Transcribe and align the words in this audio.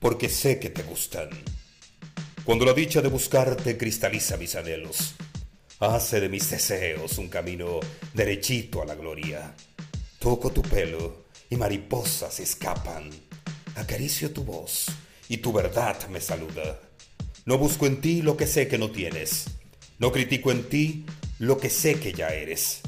porque 0.00 0.28
sé 0.28 0.58
que 0.58 0.70
te 0.70 0.82
gustan. 0.82 1.28
Cuando 2.44 2.64
la 2.64 2.72
dicha 2.72 3.02
de 3.02 3.08
buscarte 3.08 3.76
cristaliza 3.76 4.38
mis 4.38 4.56
anhelos, 4.56 5.14
hace 5.78 6.20
de 6.20 6.28
mis 6.28 6.50
deseos 6.50 7.18
un 7.18 7.28
camino 7.28 7.78
derechito 8.14 8.82
a 8.82 8.86
la 8.86 8.94
gloria. 8.94 9.54
Toco 10.18 10.50
tu 10.50 10.62
pelo 10.62 11.26
y 11.50 11.56
mariposas 11.56 12.40
escapan. 12.40 13.10
Acaricio 13.76 14.32
tu 14.32 14.42
voz 14.42 14.86
y 15.28 15.36
tu 15.36 15.52
verdad 15.52 16.08
me 16.08 16.20
saluda. 16.20 16.80
No 17.44 17.58
busco 17.58 17.86
en 17.86 18.00
ti 18.00 18.22
lo 18.22 18.36
que 18.36 18.46
sé 18.46 18.68
que 18.68 18.78
no 18.78 18.90
tienes. 18.90 19.44
No 19.98 20.10
critico 20.10 20.50
en 20.50 20.64
ti 20.68 21.04
lo 21.38 21.58
que 21.58 21.68
sé 21.68 22.00
que 22.00 22.12
ya 22.12 22.28
eres. 22.28 22.80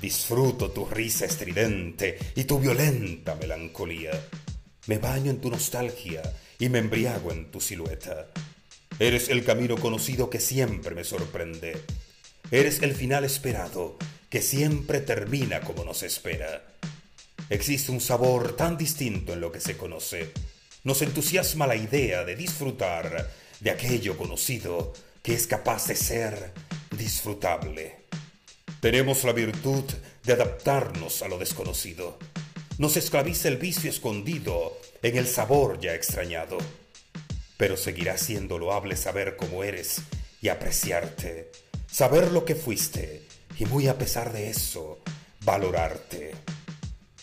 Disfruto 0.00 0.70
tu 0.70 0.86
risa 0.86 1.24
estridente 1.24 2.18
y 2.36 2.44
tu 2.44 2.58
violenta 2.58 3.34
melancolía. 3.34 4.12
Me 4.86 4.98
baño 4.98 5.30
en 5.30 5.40
tu 5.40 5.50
nostalgia 5.50 6.22
y 6.58 6.68
me 6.68 6.78
embriago 6.78 7.32
en 7.32 7.50
tu 7.50 7.60
silueta. 7.60 8.28
Eres 8.98 9.28
el 9.28 9.44
camino 9.44 9.76
conocido 9.76 10.30
que 10.30 10.40
siempre 10.40 10.94
me 10.94 11.04
sorprende. 11.04 11.82
Eres 12.50 12.82
el 12.82 12.94
final 12.94 13.24
esperado 13.24 13.96
que 14.30 14.42
siempre 14.42 15.00
termina 15.00 15.60
como 15.60 15.84
nos 15.84 16.02
espera. 16.02 16.64
Existe 17.50 17.92
un 17.92 18.00
sabor 18.00 18.56
tan 18.56 18.76
distinto 18.76 19.32
en 19.32 19.40
lo 19.40 19.52
que 19.52 19.60
se 19.60 19.76
conoce. 19.76 20.32
Nos 20.84 21.02
entusiasma 21.02 21.66
la 21.66 21.76
idea 21.76 22.24
de 22.24 22.36
disfrutar 22.36 23.30
de 23.60 23.70
aquello 23.70 24.16
conocido 24.16 24.92
que 25.22 25.34
es 25.34 25.46
capaz 25.46 25.86
de 25.88 25.96
ser 25.96 26.52
disfrutable. 26.96 28.04
Tenemos 28.80 29.24
la 29.24 29.32
virtud 29.32 29.84
de 30.24 30.32
adaptarnos 30.34 31.22
a 31.22 31.28
lo 31.28 31.38
desconocido. 31.38 32.18
Nos 32.76 32.96
esclaviza 32.96 33.46
el 33.46 33.56
vicio 33.56 33.88
escondido 33.88 34.76
en 35.00 35.16
el 35.16 35.28
sabor 35.28 35.78
ya 35.78 35.94
extrañado. 35.94 36.58
Pero 37.56 37.76
seguirá 37.76 38.18
siendo 38.18 38.58
loable 38.58 38.96
saber 38.96 39.36
cómo 39.36 39.62
eres 39.62 40.02
y 40.42 40.48
apreciarte, 40.48 41.52
saber 41.86 42.32
lo 42.32 42.44
que 42.44 42.56
fuiste 42.56 43.22
y 43.58 43.66
muy 43.66 43.86
a 43.86 43.96
pesar 43.96 44.32
de 44.32 44.50
eso, 44.50 44.98
valorarte. 45.44 46.32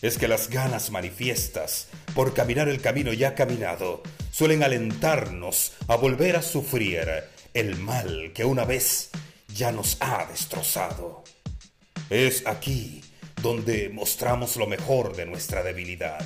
Es 0.00 0.16
que 0.16 0.26
las 0.26 0.48
ganas 0.48 0.90
manifiestas 0.90 1.88
por 2.14 2.32
caminar 2.32 2.68
el 2.70 2.80
camino 2.80 3.12
ya 3.12 3.34
caminado 3.34 4.02
suelen 4.30 4.62
alentarnos 4.62 5.72
a 5.86 5.96
volver 5.96 6.36
a 6.36 6.42
sufrir 6.42 7.06
el 7.52 7.76
mal 7.76 8.32
que 8.34 8.46
una 8.46 8.64
vez 8.64 9.10
ya 9.54 9.70
nos 9.70 9.98
ha 10.00 10.24
destrozado. 10.24 11.24
Es 12.08 12.46
aquí 12.46 13.02
donde 13.42 13.88
mostramos 13.88 14.56
lo 14.56 14.66
mejor 14.66 15.16
de 15.16 15.26
nuestra 15.26 15.62
debilidad. 15.62 16.24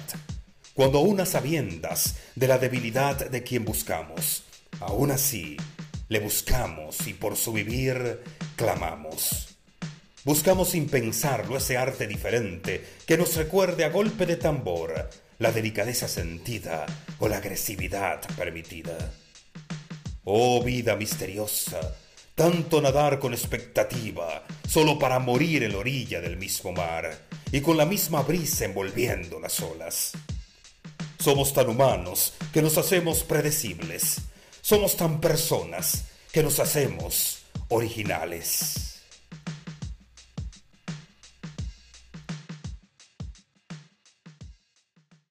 Cuando 0.75 1.00
unas 1.00 1.31
sabiendas 1.31 2.17
de 2.34 2.47
la 2.47 2.59
debilidad 2.59 3.31
de 3.31 3.42
quien 3.42 3.64
buscamos, 3.64 4.45
aún 4.81 5.11
así 5.11 5.56
le 6.09 6.20
buscamos 6.20 7.06
y 7.06 7.14
por 7.14 7.37
su 7.37 7.53
vivir 7.53 8.20
clamamos. 8.55 9.56
Buscamos 10.25 10.70
sin 10.70 10.89
pensarlo 10.89 11.56
ese 11.56 11.78
arte 11.78 12.06
diferente 12.06 12.84
que 13.06 13.17
nos 13.17 13.34
recuerde 13.37 13.84
a 13.84 13.91
golpe 13.91 14.27
de 14.27 14.37
tambor 14.37 15.09
la 15.39 15.53
delicadeza 15.53 16.09
sentida 16.09 16.84
o 17.19 17.28
la 17.28 17.39
agresividad 17.39 18.20
permitida. 18.37 19.12
Oh 20.25 20.62
vida 20.62 20.97
misteriosa, 20.97 21.97
tanto 22.37 22.83
nadar 22.83 23.19
con 23.19 23.33
expectativa, 23.33 24.45
solo 24.69 24.98
para 24.98 25.19
morir 25.19 25.62
en 25.62 25.73
la 25.73 25.79
orilla 25.79 26.20
del 26.20 26.37
mismo 26.37 26.70
mar, 26.70 27.19
y 27.51 27.62
con 27.62 27.78
la 27.78 27.87
misma 27.87 28.23
brisa 28.23 28.67
envolviendo 28.67 29.41
las 29.41 29.59
olas. 29.61 30.12
Somos 31.19 31.55
tan 31.55 31.70
humanos 31.70 32.34
que 32.53 32.61
nos 32.61 32.77
hacemos 32.77 33.25
predecibles. 33.25 34.19
Somos 34.61 34.97
tan 34.97 35.19
personas 35.19 36.05
que 36.31 36.43
nos 36.43 36.60
hacemos 36.60 37.38
originales. 37.69 38.96